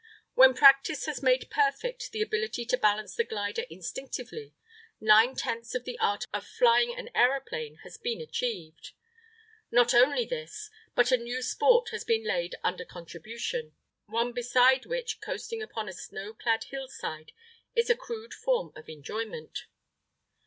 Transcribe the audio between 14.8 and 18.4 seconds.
which coasting upon a snow clad hillside is a crude